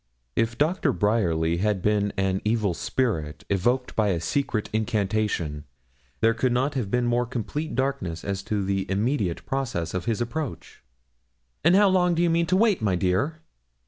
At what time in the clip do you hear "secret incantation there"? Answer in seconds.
4.19-6.33